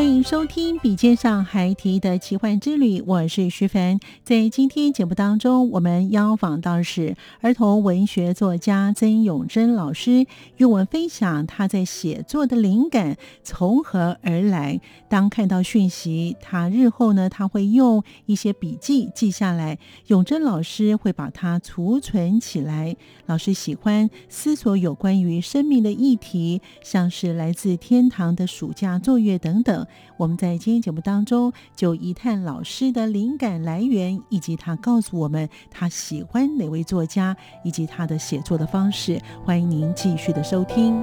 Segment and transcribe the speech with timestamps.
[0.00, 4.00] 欢迎收听《笔尖上孩提的奇幻之旅》，我是徐凡。
[4.24, 10.24] 在今天节目当中，我们邀访到是儿童文学作家曾永珍老师，
[10.56, 14.80] 与我们分享他在写作的灵感从何而来。
[15.10, 19.78] 当看到讯息，他日后呢，他会用一些笔记记下来。
[20.06, 22.96] 永珍老师会把它储存起来。
[23.26, 29.86] 老师喜欢思索有关于生命的议题，像是来自天堂的暑假作业等等。
[30.16, 39.20] 我们在今天节目当中就一探老师的灵感来源，以及他告诉我们他喜欢哪位作家，以及他的写作的方式。
[39.44, 41.02] 欢迎您继续的收听。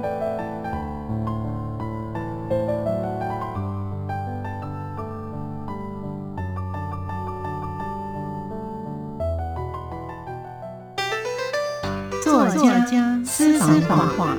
[12.24, 12.46] 作
[12.86, 14.36] 家私房话。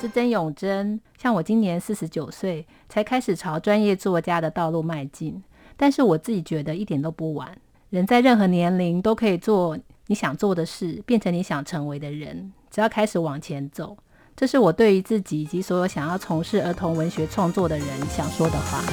[0.00, 5.42] 是曾永贞，像我今年四十九岁，才开始朝专业作家的道路迈进。
[5.76, 7.58] 但是我自己觉得一点都不晚，
[7.90, 9.76] 人在任何年龄都可以做
[10.06, 12.52] 你想做的事，变成你想成为的人。
[12.70, 13.96] 只要开始往前走，
[14.36, 18.84] 这是我对于自己以及所有想要从事儿童文学创作的人想说的话。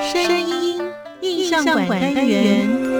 [0.00, 0.80] 声音
[1.20, 2.95] 印象馆单元。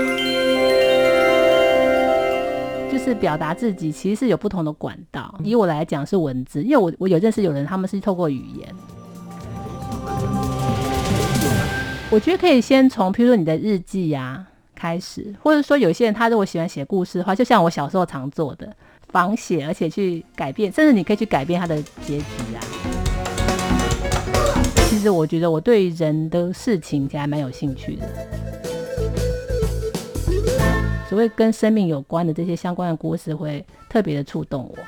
[2.97, 5.39] 就是表达自己，其实是有不同的管道。
[5.45, 8.75] 以我来讲是文字，因为我我有认识有人，他们是透过语言。
[12.09, 18.75] 我觉得可以先从，譬如说你的日记呀开始，或者说有些人他如果喜欢写故事的话，就像我小时候常做的，
[19.13, 22.25] 仿写，而且去改变，甚至你可以去改变他的结局
[22.55, 22.59] 啊。
[24.89, 28.09] 其实我觉得我对人的事情其实还蛮有兴趣的。
[31.09, 34.79] 所谓跟生命有关的这些相关的故事，会特别的触动我。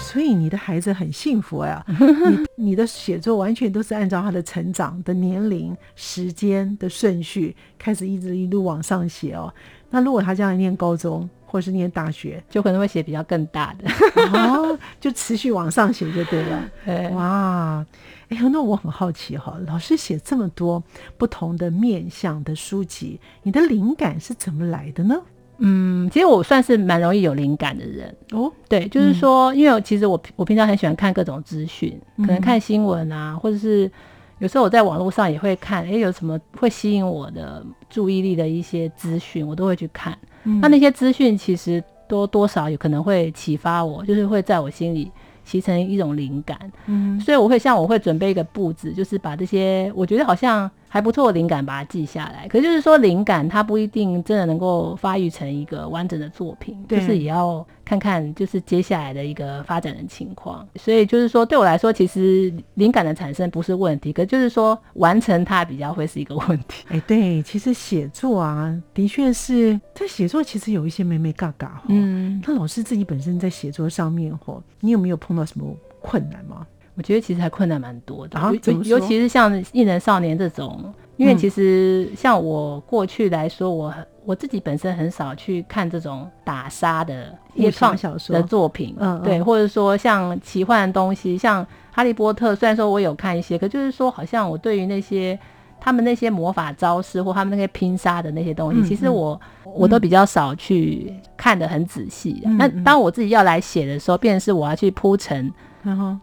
[0.00, 1.84] 所以你的孩子很幸福呀，
[2.56, 9.52] 你你的写作完全都是按照他的成长的年龄、时间的顺序开始，一直一路往上写哦。
[9.90, 13.90] 那如果他将来念高中或是念大学，就可能会写比较更大的
[14.32, 17.10] 哦，就持续往上写就对了。
[17.12, 17.84] 哇！
[18.28, 20.82] 哎呦，那我很好奇哈，老师写这么多
[21.16, 25.16] 不同的面向的书籍，你的灵感是怎么来的呢？
[25.58, 28.52] 嗯，其实我算是蛮容易有灵感的人哦。
[28.68, 33.90] 对，就是说，因为其实我我平常很喜欢看各种资讯，可能看新闻啊，或者是
[34.38, 40.16] 有时候我在网络上也会看，哎，有什么会吸引我的注意力的一些资讯，我都会去看。
[40.60, 45.10] 那那些资讯其实多多少有可能会启发我，就是会在我心里。
[45.48, 52.48] 形成一种灵感，嗯，所以我会像我会准备一个布置，就是把这些我觉得好像还不错的灵感把它记下来。
[52.48, 57.66] 可就是说，灵感它不一定真的能够发育成一个完整的作品，就是也要。
[57.88, 66.84] 看看就是接下来的一个发展的情况，所以就是说对我来说，其实灵感的产生不是问题，可就是说完成它比较会是一个问题。
[66.92, 71.84] 哎，对，其实写作啊，的确是在写作，其实有一些美美嘎嘎哈。
[71.86, 76.66] 嗯，那老师自己本身在写作上面哈，你有没有碰到什么困难吗？
[76.98, 80.92] 我觉得其实还困难蛮多的，尤尤其是像《艺能少年》这种。
[81.16, 83.92] 因为其实像我过去来说，我
[84.24, 95.36] 我自己本身很少去看这种打杀的一创小说的作品，嗯，对，或者说像奇幻的东西，像《哈利波特》，虽然说我有看一些，可就是说好像我对于那些
[95.80, 102.40] 他们那些魔法招式或他们那些拼杀的那些东西，其实我我都比较少去看的很仔细。
[102.56, 105.52] 那当我自己要来写的时候，便是我要去铺陈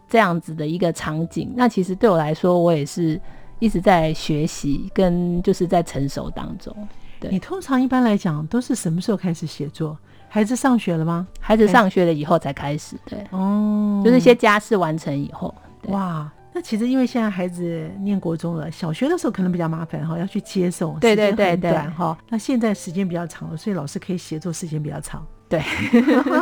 [0.08, 3.20] 这样子的一个场景，那其实对我来说，我也是。
[3.58, 6.76] 一直在学习，跟就是在成熟当中。
[7.18, 9.96] 对你通常一般来讲都是什么时候开始写作？
[10.28, 11.26] 孩子上学了吗？
[11.40, 15.54] 孩子上学了以后才开始，对，哦，就是一些家事完成以后，
[15.84, 16.30] 哇。
[16.52, 22.14] 那其实因为现在孩子念国中了，小学的时候可能比较麻烦哈，要去接送，对对对对，哈。
[22.28, 25.26] 那现在时间比较长了，所以老师可以写作时间比较长。
[25.48, 25.62] 对，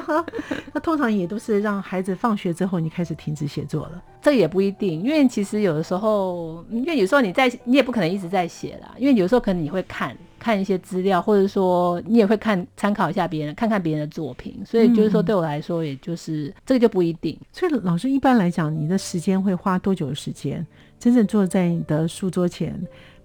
[0.73, 4.03] 那通常也都是让孩子放学之后，你开始停止写作了。
[4.23, 8.95] 这也不一定，因为其实有的时候，因为有时候你在，你也不可能一直在写啦。
[8.97, 14.59] 因为有时候可能你会看看一些资料，或者说你也会看参考一下别人，看看别人的作品。
[14.65, 17.39] 所以就是说，对我来说，也就是这个就不一定。
[17.53, 20.67] 所以老师一般来讲，你的时间会花多久的时间，
[20.99, 22.75] 真正坐在你的书桌前？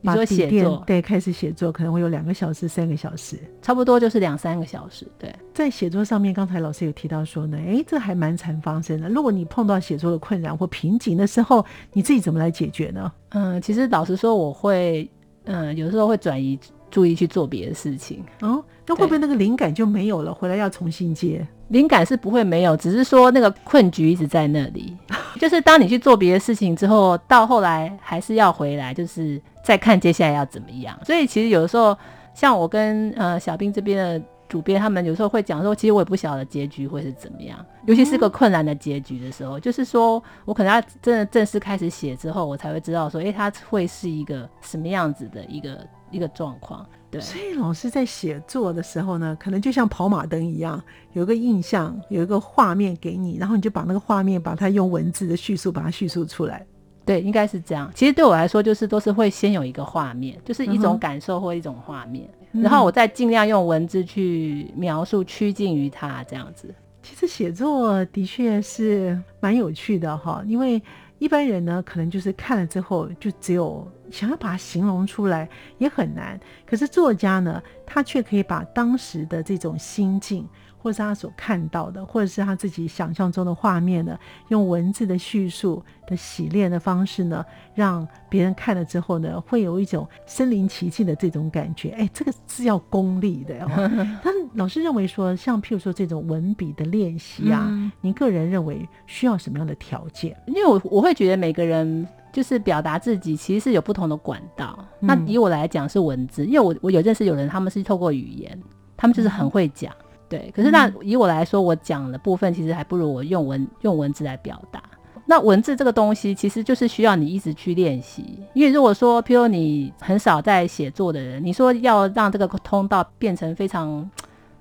[0.02, 5.06] 你说写作对，开始写作可能会有两个小时、三个小时，差不多就是两三个小时。
[5.18, 9.10] 对，在写作上面，刚才老师有提到说呢，哎，这还蛮常发生的。
[9.10, 13.12] 如果你碰到写作的困难或瓶颈的时候，你自己怎么来解决呢？
[13.30, 15.10] 嗯，其实老实说，我会，
[15.44, 16.58] 嗯，有时候会转移
[16.90, 18.24] 注意去做别的事情。
[18.42, 20.34] 哦，那会不会那个灵感就没有了？
[20.34, 21.46] 回来要重新接？
[21.70, 24.96] 灵感是不会没有，只是说那个困局一直在那里。
[25.40, 31.00] 就是当你去做别的事情之后，到后来还是要回来，就是再看接下来要怎么样。
[31.06, 31.98] 所以其实有的时候，
[32.34, 46.84] 像我跟呃小兵这边的主编，他们有时候会讲说，其实我也不晓得结局会是怎么样，尤其是个困难的结局的时候，就是说我可能要真的正式开始写之后，我才会知道说，哎，它会是一个什么样子的一个一个状况。
[47.12, 50.82] 对，所以老师在写作的时候呢，可能就像跑马灯一样，
[51.14, 56.66] 有一个印象，有一个画面给你，然后你就把那个画面，把它用文字的叙述把它叙述出来。
[57.06, 57.92] 对，应该是这样。
[57.96, 66.74] 其实对我来说，就是都是会先有一个画面，就是一种感受或一种画面，然后我再尽量用文字去描述，趋近于它这样子。
[67.02, 70.82] 其实写作的确是蛮有趣的哈，因为。
[71.20, 75.48] 一般人呢，可能就是看了之后，就只有想要把它形容出来
[75.78, 76.40] 也很难。
[76.66, 80.48] 可是作家呢，他却可以把当时的这种心境。
[80.82, 84.18] 或者是他所看到的，或者是他自己想象中的画面呢，
[84.48, 87.46] 用文字的叙述的洗练的方式呢，
[87.76, 91.90] 让别人看了之后呢，会有一种身临其境的这种感觉。
[91.90, 93.70] 哎，这个是要功力的哦。
[94.24, 97.70] 但老师认为说，像譬如说这种文笔的练习啊，
[98.00, 100.34] 您个人认为需要什么样的条件？
[100.48, 104.78] 因为我我会觉得每个人就是表达自己，其实是有不同的管道。
[105.00, 108.60] 那以我来讲是文字，因为我我有认识有人，他们是透过语言，
[108.96, 109.94] 他们就是很会讲。
[110.28, 114.82] 对，可是那以我来说，我讲的部分其实还不如我用文用文字来表达。
[115.26, 118.40] 那文字这个东西，其实就是需要你一直去练习。
[118.54, 124.10] 因为如果说，譬如你很少在写作的人，你说要让这个通道变成非常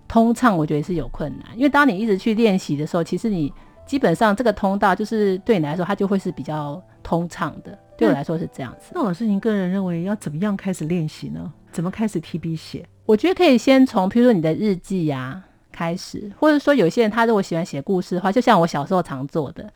[0.06, 1.56] 通畅，我觉得是有困难。
[1.56, 3.50] 因为当你一直去练习的时候，其实你
[3.86, 7.78] 基本上这个通道就是对你来说，它就会是比较通畅的。
[7.96, 8.92] 对我来说是这样子。
[8.94, 11.50] 那老师，您个人认为要怎么样开始练习呢？
[11.72, 12.86] 怎么开始提笔写？
[13.06, 15.42] 我觉得可以先从，譬如说你的日记呀。
[15.70, 19.72] 开始，或者说有些人他如果喜欢写故事的话，就像我小时候常做的，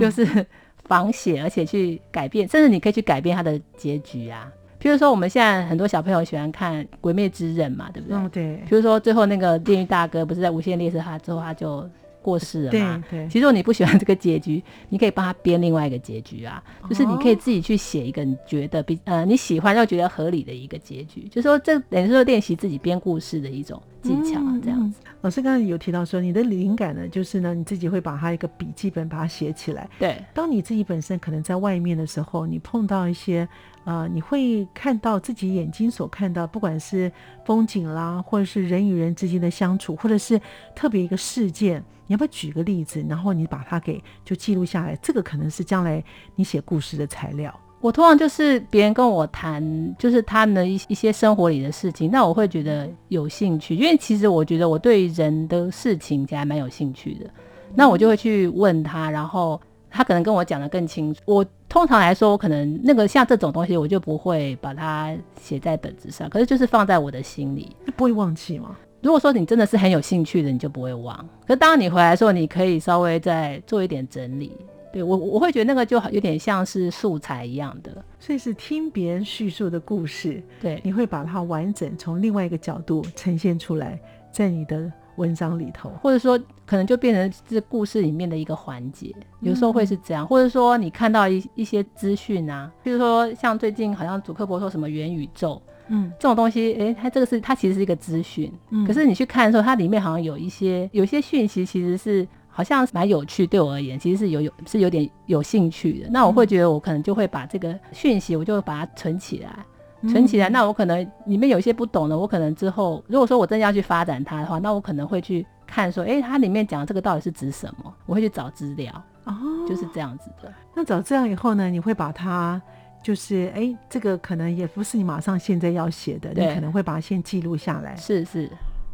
[0.00, 0.44] 就是
[0.86, 4.50] 仿写，而且去改变，甚至你可以去改变它的结局啊。
[4.80, 8.16] 譬如说我们现在很多小朋友喜欢看《鬼灭之刃》嘛，对不对？
[8.18, 8.56] 嗯，对。
[8.68, 11.88] 比如说最后那个炼狱大哥不是在无限列车他之后他就
[12.24, 13.04] 过世了嘛？
[13.10, 13.28] 对对。
[13.28, 23.80] 其实如果你不喜欢这个结局，你可以帮他编另外一个结局啊，就是你可以自己去写一个你觉得比呃你喜欢又觉得合理的一个结局，就说这等于说练习自己编故事的一种。
[24.04, 29.88] 技巧啊这样子，老师刚才有提到说，你的灵感呢，就是呢，你自己会把它一个笔记本把它写起来。
[29.98, 33.48] 对，当你自己本身可能在外面的时候，你碰到一些
[33.84, 37.10] 呃，你会看到自己眼睛所看到，不管是
[37.46, 40.38] 风景啦，或者是人与人之间的相处，或者是
[40.74, 44.96] 特别一个事件，你要不要举个例子，然后你把它给就记录下来？
[45.02, 46.02] 这个可能是将来
[46.34, 47.54] 你写故事的材料。
[47.80, 57.28] 我通常就是别人跟我谈，就是他们的一一些生活里的事情，那我会觉得有兴趣，因为其实我觉得我对人的事情其实还蛮有兴趣的，
[57.74, 61.20] 那我就会去问他，然后他可能跟我讲的更清楚。
[61.26, 68.74] 我通常来说，我可能那个像这种东西，我就不会把它写在本子上，可是就是放在我的心里，不会忘记吗？
[69.04, 71.28] 如果说你真的是很有兴趣的，你就不会忘。
[71.46, 74.50] 可当你回来的时候，你可以稍微再做一点整理。
[74.90, 84.00] 对我我会觉得那个就有点像是素材一样的，所以是听别人叙述的故事，对，你会把它完整从另外一个角度呈现出来，
[84.32, 102.26] 在你的文章里头，或者说可能就变成这故事里面的一个环节，有时候会是这样，或者说你看到一一些资讯啊，比如说像最近好像主克伯说什么元宇宙，嗯，这种东西，诶，它这个是它其实是一个资讯，嗯，可是你去看的时候，它里面好像有一些有一些讯息其实是。
[102.56, 106.08] 好像蛮有趣，对我而言，其实是有有是有点有兴趣的。
[106.08, 109.66] 那我会觉得，我可能就会把这个讯息，我就把它存起来，
[110.08, 110.48] 存起来。
[110.48, 117.92] 那我可能里面有一些不懂的，我可能之后如果说我真的要去发展它的话，那我可能会去看说，哎，它里面讲这个到底是指什么？
[118.06, 119.34] 我会去找资料，哦，
[119.68, 120.54] 就是这样子的。
[120.76, 122.62] 那找资料以后呢，你会把它
[123.04, 127.94] 就是哎，这个可能也不是你马上现在要写的，你可能会把它先记录下来。
[127.94, 128.50] 是是，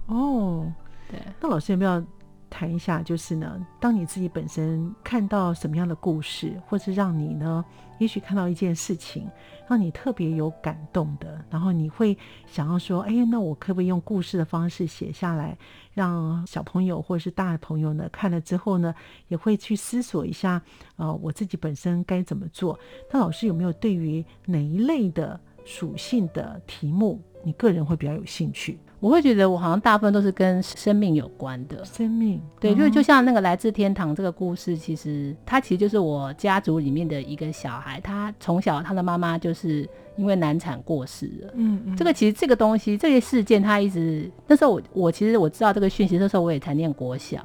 [0.07, 0.71] 哦，
[1.09, 1.21] 对。
[1.41, 2.05] 那老师有没有？
[2.51, 7.65] 谈一下，就是呢，当你自己本身看到什么样的故事，或是让你呢，
[7.99, 9.27] 也许看到一件事情，
[9.69, 12.17] 让你特别有感动的，然后你会
[12.47, 15.57] 想要说，哎，那我可不可以用故事的方式写下来，
[15.95, 18.95] 让小朋友或者是大朋友呢看了之后呢，
[19.29, 20.61] 也会去思索一下，
[20.97, 22.79] 呃，我自己本身该怎么做？
[23.11, 28.79] 那老师有没有对于哪一类的属性的题目，你个人会比较有兴趣？
[29.01, 41.51] 我会觉得我好像大部分都是跟生命有关的，生命对，就就像那个来自天堂这个故事，其实他其实就是我家族里面的一个小孩，他从小他的妈妈就是因为难产过世了。
[41.55, 47.39] 嗯嗯，这个其实这个东西这些事件，他一直那时候我我其实我知道这个讯息，那时候我也才念国小，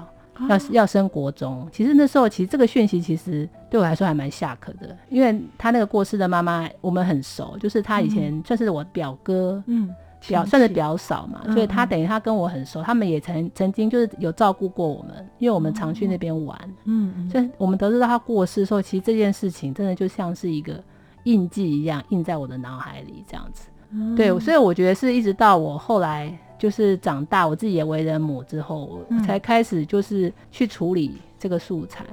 [0.49, 1.65] 要要升国中。
[1.71, 9.63] 其实那时候其实这个讯息其实对我来说还蛮下课的，因为他那个过世的妈妈我们很熟，就是他以前算是我表哥。
[9.67, 9.89] 嗯。
[10.27, 20.83] 表算是比较少嘛，所以他等于他跟我很熟，他们也曾曾经就是有照顾过我们，因为我们常去那边玩，嗯，所以我们得知到他过世的时候，其实这件事情真的就像是一个
[21.23, 23.69] 印记一样，印在我的脑海里这样子。
[24.15, 32.05] 对，所以我觉得是一直到我后来就是长大，我自己也为人母之后，才开始就是去处理这个素材。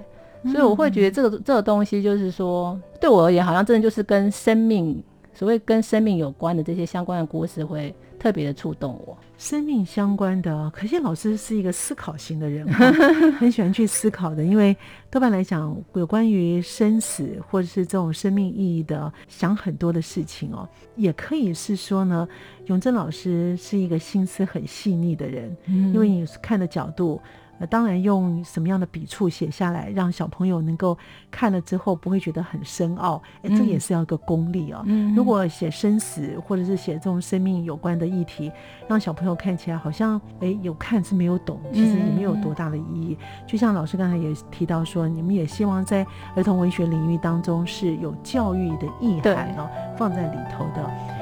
[0.45, 5.03] 所以我会觉得这个这个东西就是说，对我而言，好像真的就是跟生命。
[5.35, 9.17] 所谓跟生命有关的这些相关的故事，会特别的触动我。
[9.39, 12.67] 生命相关的，可惜老师是一个思考型的人，
[13.35, 14.45] 很喜欢去思考的。
[14.45, 14.77] 因为
[15.11, 20.69] 多半来讲，有关于生死或者是这种生命意义的，想很多的事情哦。
[20.95, 22.29] 也可以是说呢，
[22.67, 27.21] 永贞老师是一个心思很细腻的人，因为你看的角度。
[27.67, 30.97] 当然，用什么样的笔触写下来，让小朋友能够
[31.31, 34.85] 看了之后不会觉得很深奥，哎，这也是要一个功力哦。
[35.15, 38.51] 如果写生死或者是写这种生命有关的议题，
[38.89, 43.17] 让小朋友看起来好像哎有看是没有懂，其实也没有多大的意义。
[43.47, 51.22] 就像老师刚才也提到说，你们也希望在儿童文学领域当中是有教育的意涵哦，放在里头的。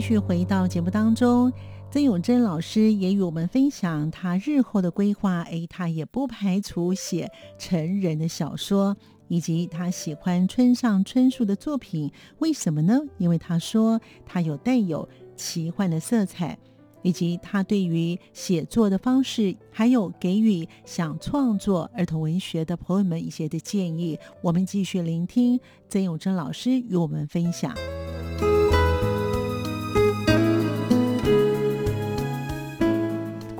[0.00, 1.52] 继续回到节目当中，
[1.90, 5.42] 曾永贞老师也与我们分享他日后的规划。
[5.42, 8.96] 诶，他也不排除写成人的小说，
[9.28, 12.10] 以及他喜欢村上春树的作品。
[12.38, 12.98] 为什么呢？
[13.18, 16.58] 因为他说他有带有奇幻的色彩，
[17.02, 24.18] 以及他对于写作的方式，还有给予想创作儿童文学的朋友们一些的建议。
[24.40, 27.74] 我们继续聆听曾永贞老师与我们分享。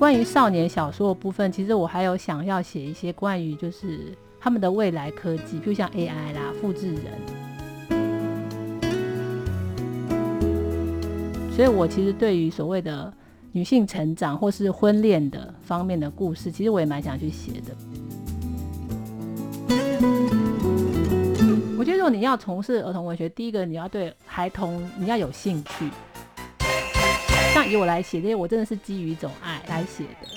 [0.01, 7.03] 关于少年小说的部分，其实我还有想要写一些关于就是他们的未来科技，譬如像 AI 啦、复制人。
[11.55, 13.13] 所以我其实对于所谓的
[13.51, 17.75] 女性成长或是婚恋的方面的故事，其实我也蛮想去写的。
[21.77, 25.87] 我觉得如果你要从事儿童文学，第一个你要对孩童你要有兴趣。
[27.53, 30.27] 像以我来写这些，我真的是基于一种爱来写的。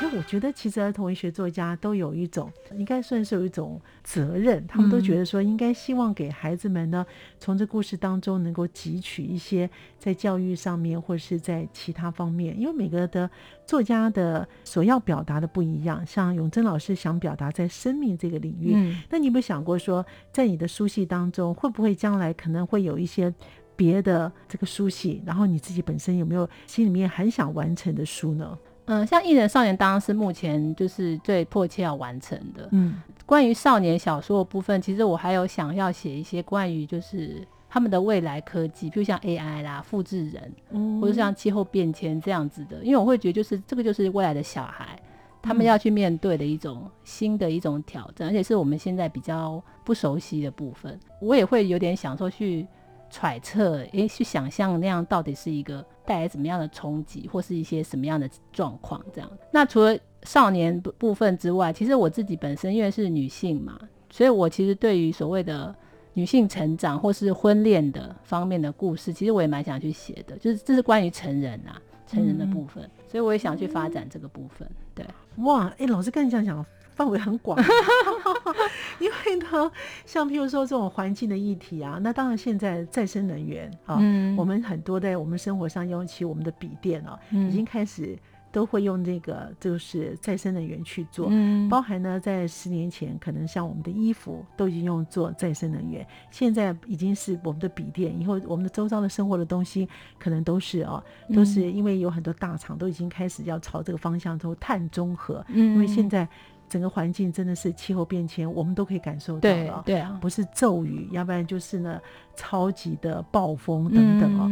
[0.00, 7.04] 因为我觉得，其实儿童文学作家都有一种，应该算是有一种责任，他们都觉得说，应该希望给孩子们呢，
[7.40, 9.68] 从这故事当中能够汲取一些
[9.98, 12.58] 在教育上面，或者是在其他方面。
[12.58, 13.28] 因为每个的
[13.66, 16.06] 作家的所要表达的不一样。
[16.06, 23.34] 像永贞老师想表达在生命这个领域，那你有没有想过说，在你的书系当中，会不会将来可能会有一些？
[23.78, 28.58] 别的这个书系，然后你自己本身有没有心里面很想完成的书呢？
[28.86, 32.68] 嗯，像《艺人少年》当然是目前就是最迫切要完成的。
[32.72, 42.82] 嗯，关于少年小说的部分，其实我还有想要写一些关于就是他们的未来科技，比如像 AI 啦、复制人，或者像气候变迁这样子的。
[42.82, 45.00] 因为我会觉得，就是这个就是未来的小孩，
[45.40, 50.98] 他们要去面对的一种新的一种挑战，而且是我们现在比较不熟悉的部分。
[51.20, 52.66] 我也会有点想说去。
[53.10, 59.30] 揣测，诶，去想象那样到底是一个带来怎么样的冲击，或是一些什么样的状况这样。
[59.50, 63.78] 那除了少年部分之外，其实我自己本身因为是女性嘛，
[64.10, 65.74] 所以我其实对于所谓的
[66.12, 74.68] 女性成长或是婚恋的方面的故事，其实我也蛮想去写的，就是这是关于成人啊，成人的部分，所以我也想去发展这个部分。
[74.94, 75.06] 对，
[75.38, 76.64] 哇，哎，老师跟你讲讲。
[76.98, 77.56] 范围很广，
[78.98, 79.70] 因为呢，
[80.04, 83.94] 像譬如说这种环境的议题啊，那当然现在再生能源啊，
[84.36, 88.18] 我们很多在我们生活上，用起我们的笔电啊，已经开始
[88.50, 91.30] 都会用这个就是再生能源去做，
[91.70, 99.88] 包含呢，在十年前可能像我们的衣服都已经用做再生能源，现在已经是我们的笔电，以后我们的周遭的生活的东西
[100.18, 101.00] 可能都是哦，
[101.32, 106.28] 都是因为有很多大厂都已经开始要朝这个方向都碳中和，因为现在。
[106.68, 109.82] 整个环境真的是气候变迁，我们都可以感受到了。
[109.86, 112.00] 对啊，不是骤雨，要不然就是呢
[112.36, 114.50] 超级的暴风等等哦。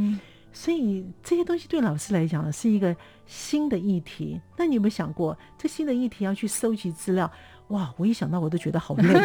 [0.52, 2.96] 所以这些东西对老师来讲呢是一个
[3.26, 4.40] 新的议题。
[4.56, 7.30] 那你有没有想过，这新的议题要去收集资料？
[7.68, 9.20] 哇，我一想到我都觉得好累。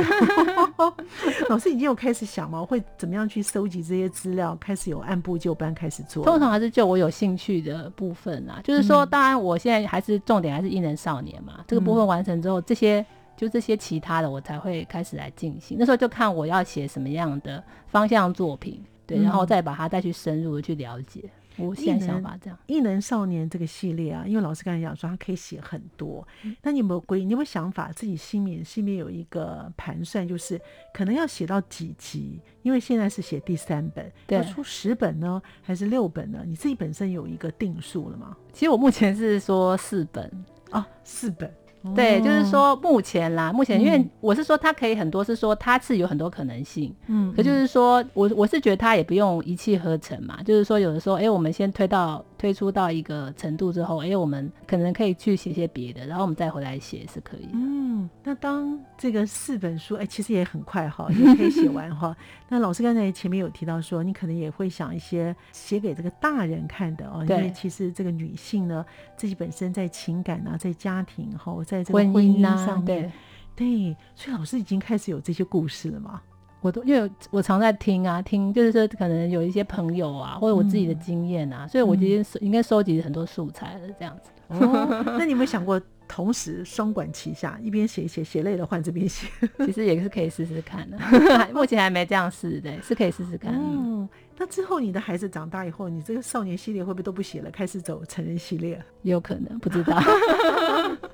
[1.48, 2.66] 老师已经有开始想吗？
[2.66, 4.58] 会怎么样去收集这些资料？
[4.60, 6.24] 开始有按部就班开始做。
[6.26, 11.64] 通常还是就我有兴趣的部分啊，就是说，当然我现在还是重点还是艺人少年嘛。
[11.68, 13.06] 这个部分完成之后，这些
[13.38, 15.78] 就这些其他的我才会开始来进行。
[15.80, 21.24] 那时候就看我要写什么样的方向作品，对，然后再把它再去深入的去了解。
[21.62, 26.28] 无限想法这样，异能少年这个系列啊，因为老师刚才讲说他可以写很多，
[26.62, 27.24] 那你有没有规？
[27.24, 27.92] 你有没有想法？
[27.92, 30.60] 自己心里心里有一个盘算，就是
[30.94, 32.40] 可能要写到几集？
[32.62, 36.44] 因为现在是写第三本，要出十本呢，还是六本呢？
[36.46, 38.36] 你自己本身有一个定数了吗？
[38.54, 40.32] 其实我目前是说四本
[40.70, 41.52] 啊，四本。
[41.96, 52.24] 对，就是说目前啦，目前因为我是说它可以很多，是说它是有很多可能性，嗯，可就是说我我是觉得它也不用一气呵成嘛，就是说有的时候，哎，我们先推到。
[52.42, 57.48] 推出到一个程度之后，哎，我们可能可以去写些别的，然后我们再回来写是可以。
[57.54, 62.18] 嗯，那当这个四本书，哎，其实也很快哈，也可以写完哈。
[62.50, 68.84] 那老师刚才前面有提到说，你可能也会想一些写给这个大人看的哦，因为其实这个女性呢，
[69.16, 73.14] 自己本身在情感啊，在家庭哈，在这个婚姻上面，
[73.56, 76.20] 对，所以老师已经开始有这些故事了嘛。
[76.62, 84.30] 我都因为我常在听啊，听就是说可能有一些朋友啊，或者我自己的经验啊，所以我今天应该收集很多素材了，这样子。
[84.50, 89.28] 哦那你有没有想过同时双管齐下，一边写一写，写累了换这边写？
[89.66, 90.98] 其实也是可以试试看的，
[91.56, 93.54] 目前还没这样试，对，是可以试试看。
[93.56, 98.78] 嗯，那之后你的孩子长大以后，你这个少年系列会不会都不写了，开始走成人系列？
[99.04, 99.98] 有可能，不知道。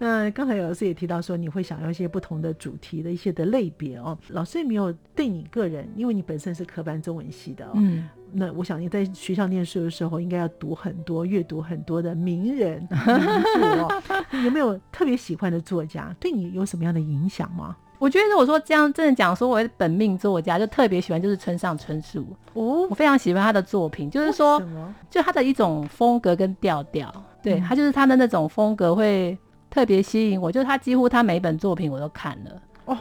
[0.00, 4.16] 那刚才老师也提到说，你会想要一些不同的主题的一些的类别哦。
[4.28, 14.02] 老师有没有对你个人，因为你本身是科班中文系的，嗯，那我想你在学校念书的时候，应该要读很多、阅读很多的名人 名著哦。
[14.44, 17.76] 有没有特别喜欢的作家，对你有什么样的影响吗？
[17.98, 24.62] 我觉得如果说这样真的讲，说我的本命作家，就特别喜欢就是村上春树哦，我非常喜欢他的作品，就是说，
[25.10, 29.36] 就他的一种风格跟调调，对他就是他的那种风格会。
[29.70, 32.62] 特别吸引我，就是他几乎他每本作品我都看了。
[32.86, 32.96] 哦，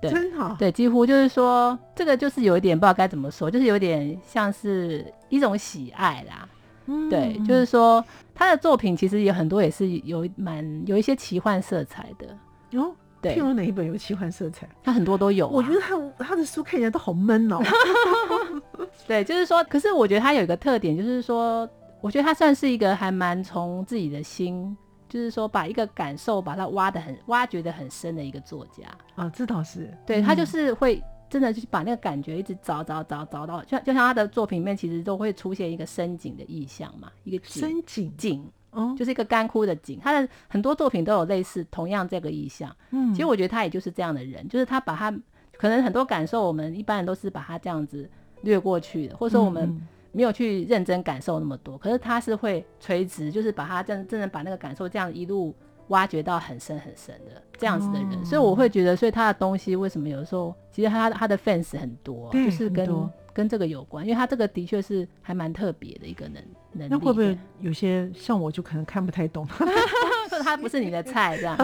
[0.00, 6.48] 对，真好，对，几乎就是说这个就是有一点不知道该怎么说，就是有点像是一种喜爱啦，
[6.86, 8.04] 嗯，对，就是说
[8.34, 12.26] 他的作品其实有很多也是有蛮有一些奇幻色彩的。
[12.70, 14.68] 哟，对，譬如哪一本有奇幻色彩？
[14.82, 17.60] 他很多都有，我觉得他他的书看起来都好闷哦，
[19.06, 21.68] 对，就是说，可是我觉得他有一个特点，就是说，
[22.00, 24.76] 我觉得他算是一个还蛮从自己的心。
[25.12, 40.00] 就是说，把一个感受把它挖的很挖掘的很深的一个作家啊，这倒是对他就是会真的去把那个感觉一直找找找找到，就就像他的作品里面其实都会出现一个深井的意象嘛，一个深井井哦，就是一个干枯的井。
[40.00, 42.74] 他的很多作品都有类似同样这个意象。
[42.92, 45.10] 嗯，其实我觉得他也就是这样的人，就是他把他
[45.58, 49.86] 可能很多感受，我们一般人都是把他这样子略过去的，或者说我们。
[50.12, 55.54] 没有去认真感受那么多，可是他是会垂直，就是把他真真正把那个感受这样一路
[55.88, 66.88] 挖掘到很深很深的这样子的人，所以我会觉得，所以他的东西为什么有的时候其实他他的 fans 很多，就是跟跟这个有关，因为他这个的确是还蛮特别的一个能能力。
[66.90, 69.46] 那会不会有些像我就可能看不太懂？
[70.40, 71.56] 他不是你的菜这样。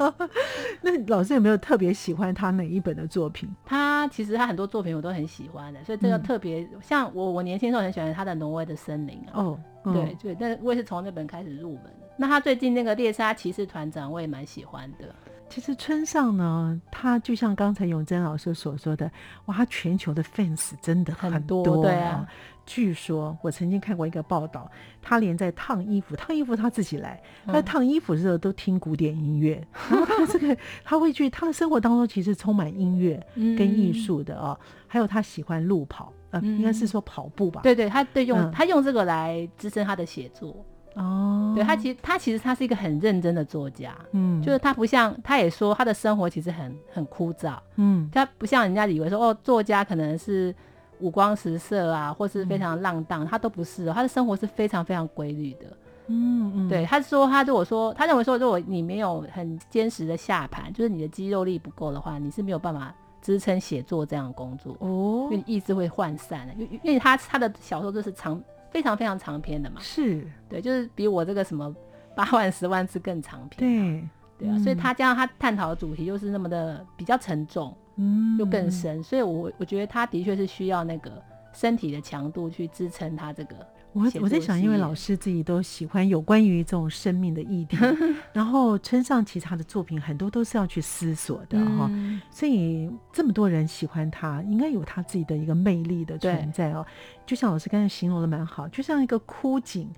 [0.82, 3.48] 那老师有没有特别喜欢他哪一本的作品？
[3.64, 9.32] 他其实他很多作品我都很喜欢的，所以这个特别像我我年轻时候很喜欢他的《挪威的森林》啊。
[9.34, 11.84] 哦，对对，但我也是从那本开始入门。
[12.16, 15.14] 那他最近那个猎杀骑士团长我也蛮喜欢的。
[15.48, 19.08] 其实村上呢，他就像刚才永贞老师所说的，
[19.44, 22.26] 哇，他全球的 fans 真的很多，对啊。
[22.66, 24.68] 据说我曾经看过一个报道，
[25.00, 33.24] 他连在烫衣服，烫衣服他自己来，他烫衣服的时候都听古典音乐， 然后他这个他会去他的生活当中其实充满音乐
[33.56, 37.60] 跟艺术的哦，还有他喜欢路跑，呃，应该是说跑步吧？
[37.62, 41.52] 对对，他对用他用这个来支撑他的写作哦。
[41.54, 50.52] 对他其实他其实他是一个很认真的作家，嗯，就是他不像他也说他的生活其实很很枯燥，嗯，他不像人家以为说哦，作家可能是。
[51.00, 55.66] 五光十色啊，或是非常浪荡，他都不是，他的生活是非常非常规律的。
[56.08, 66.54] 嗯嗯，对，他说他如果说他认为说，如果你没有很坚实的下盘，就是你的肌肉力不够的话，你是没有办法支撑写作这样的工作哦，因为意志会涣散的。
[66.54, 71.74] 因因为他他的小说就是长非常非常长篇的嘛，是对，就是比我这个什么
[72.14, 74.08] 八万十万字更长篇。
[74.38, 77.76] 对对啊，所以他加上他探讨的主题又是那么的比较沉重。
[77.96, 81.10] 嗯，就更深，所以我我觉得他的确是需要那个
[81.52, 83.56] 身体的强度去支撑他这个。
[83.92, 87.78] 我我在想，因为老师自己都喜欢有关于这种生命的议题，
[88.30, 91.90] 然后村上其他的作品很多都是要去思索的哈，
[92.30, 96.84] 所以这么多人喜欢他，应该有他自己的一个魅力的存在哦。
[97.24, 99.88] 就像老师刚才形容的蛮好，就像一个枯井，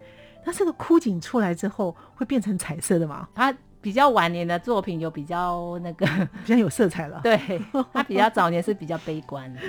[0.47, 3.29] 那这个枯井出来之后会变成彩色的吗？
[3.35, 6.07] 它比较晚年的作品有比较那个
[6.45, 7.39] 比较有色彩了，对
[7.93, 9.61] 他比较早年是比较悲观的。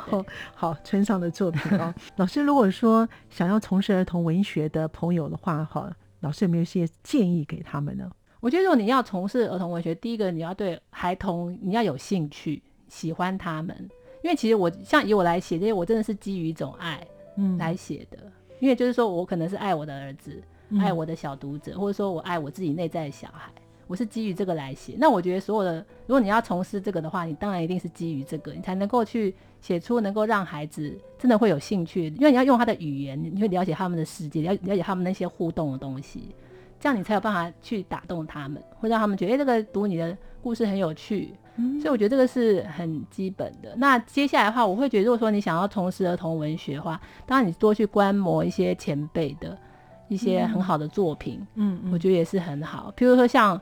[0.54, 8.10] 好，村上的作品哦， 老师如果说想要从事儿童文学的朋友的话，哈，老师有没有一些建议给他们呢？
[8.40, 13.76] 我觉得如果你要从事儿童文学，第一个你要对孩童你要有兴趣，喜欢他们，
[14.22, 18.18] 因为其实我像以我来写这些，我真的是基于一种爱嗯来写的，
[18.58, 20.42] 因为就是说我可能是爱我的儿子。
[20.78, 23.50] 爱我的小读者，或者说我爱我自己内在的小孩，
[23.86, 24.94] 我是基于这个来写。
[24.98, 32.06] 那我觉得所有的，如果你要从事这个的话，你当然一定是基于这个，你才能够去写出能够让孩子真的会有兴趣。
[32.18, 36.34] 因为你要用他的语言，你会了解他们的世界，了了解他们那些互动的东西，
[36.78, 41.34] 这样你才有办法去打动他们，会让他们觉得哎，这个读你的故事很有趣。
[41.78, 43.74] 所以我觉得这个是很基本的。
[43.76, 49.58] 那接下来的话，我会觉得如果说你想要从事儿童文学的话，当然你多去观摩一些前辈的。
[50.10, 52.92] 一些很好的作品，嗯，我觉得也是很好。
[52.96, 53.58] 譬如说像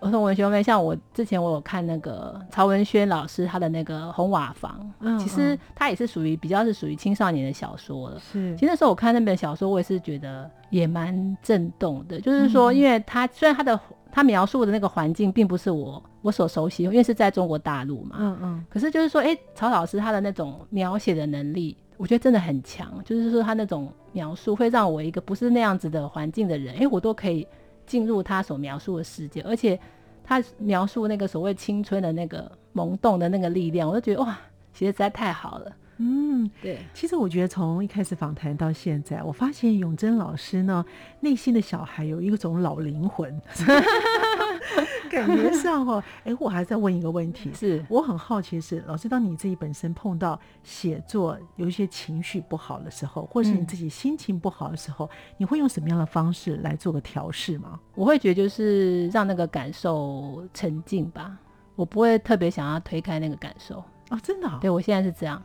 [0.00, 8.18] 儿童文学方面，像我之前我有看那个曹文轩老师他的那个《红瓦房》，嗯，其实他也是属于比较是属于青少年的小说了。
[8.18, 12.20] 是，其实那时候我看那本小说，我也是觉得也蛮震动的。
[12.20, 13.78] 就是说，因为他虽然他的
[14.10, 21.76] 他描述的那个环境并不是我我所熟悉，因为是在中国大陆嘛，嗯嗯，可是就是说，哎，曹老师他的那种描写的能力。
[21.96, 27.46] 我觉得真的很强，就是说他那种描述会让我一个不是那样子的环境的人，哎，我都可以
[27.86, 29.78] 进入他所描述的世界，而且
[30.24, 34.38] 他描述那个所谓青春的那个萌动的那个力量，我就觉得哇，
[34.72, 35.72] 写的实在太好了。
[36.02, 36.78] 嗯，对。
[36.92, 40.84] 其实我觉得从一开始访谈到现在，我发现永贞老师呢
[41.20, 43.40] 内心的小孩有一种老灵魂。
[45.10, 57.78] 感觉上哈，哎，我还在问一个问题，是我很好奇是老师，当你自己本身碰到写作有一些情绪不好的时候，或是你自己心情不好的时候，你会用什么样的方式来做个调试吗？
[57.94, 61.36] 我会觉得就是让那个感受沉静吧，
[61.76, 65.42] 我不会特别想要推开那个感受哦，真的，对我现在是这样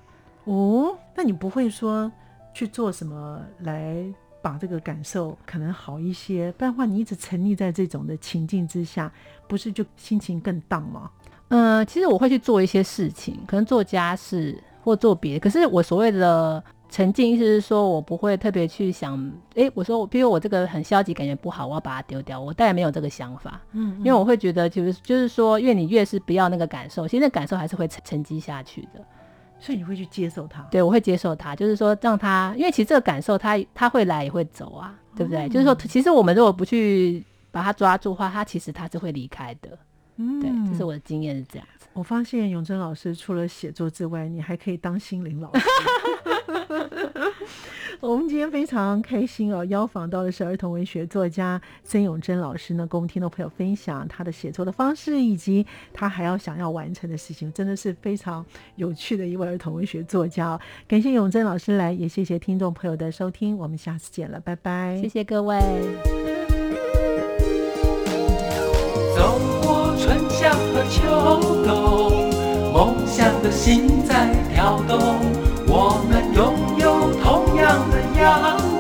[0.47, 2.11] 哦，那你不会说
[2.53, 4.03] 去做什么来？
[4.39, 9.11] 把这个感受可能好一些，不然的话，你一直沉溺在这种的情境之下，
[9.45, 11.11] 不是就心情更荡吗？
[11.49, 15.39] 嗯，其实我会去做一些事情，可能做家事或做别的。
[15.41, 19.19] 可是我所谓的沉浸，意思是说我不会特别去想，
[19.55, 23.59] 哎，我说，比如我这个很消极，感觉不好，我要把它丢掉，我当然没有这个想法。
[23.73, 29.05] 嗯，因为我会觉得，就是就是说，因为你越是不要那个感受，其实那感受还是会沉沉积下去的。
[29.59, 30.61] 所以你会去接受他？
[30.71, 35.49] 对，我会接受他，就是说让他，因为其实这个感受，他他会来也会走啊，对不对？
[35.49, 39.77] 就是说，其实我们如果不去把他抓住的话，他其实他是会离开的。
[40.17, 41.87] 嗯，对，这是我的经验是这样子。
[41.93, 45.65] 我发现永贞老师除了写作之外，你还可以当心灵老师。
[47.99, 60.59] 我们今天非常开心哦，邀访到的是儿童文学作家曾永贞老师呢，跟我们听众朋友分享他的写作的方式，以及他还要想要完成的事情，真的是非常有趣的一位儿童文学作家。
[60.87, 65.59] 感谢永贞老师来，也谢谢听众朋友的收听，我们下次见了，拜拜，谢谢各位。
[69.15, 71.01] 走过春夏和秋
[71.65, 72.29] 冬，
[72.71, 74.99] 梦想的心在跳动，
[75.67, 76.76] 我们拥有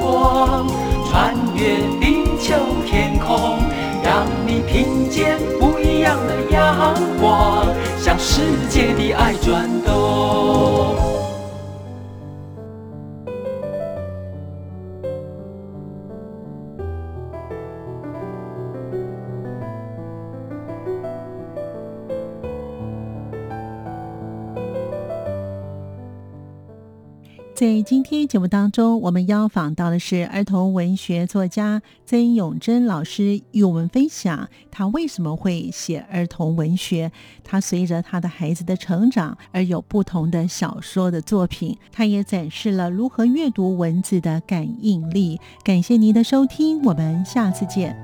[0.07, 0.67] 光，
[1.09, 3.59] 穿越地球天空，
[4.03, 6.37] 让你听见不一样的。
[6.49, 7.67] 阳光，
[7.99, 11.06] 向世界的爱转动。
[27.57, 37.11] 在今天节目当中，我们邀访到的是儿童文学作家曾永珍老师，与我们分享他为什么会写儿童文学。
[37.43, 45.39] 他随着他的孩子的成长而有不同的小说的作品，他也展示了如何阅读文字的感应力。
[45.63, 47.97] 感谢您的收听，我们下次见。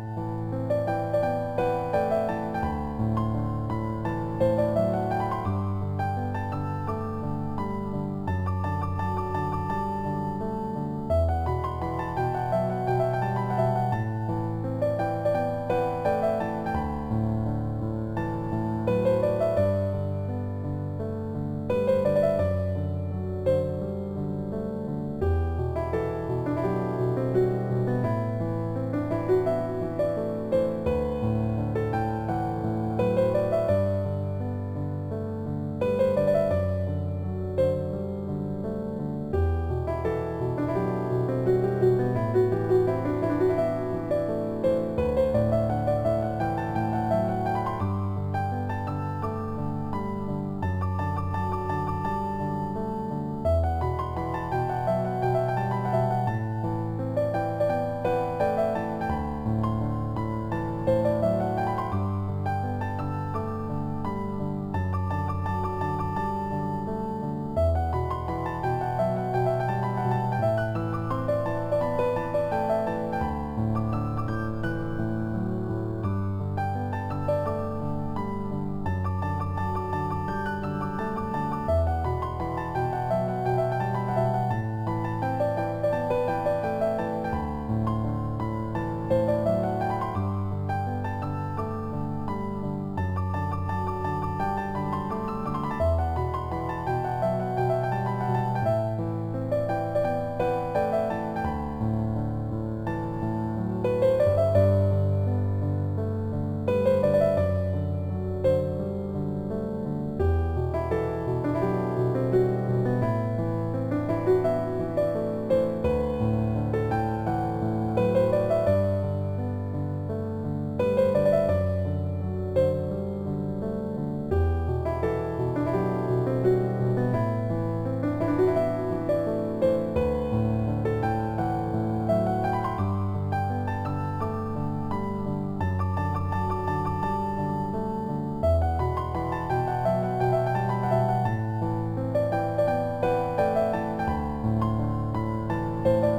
[145.83, 146.12] thank you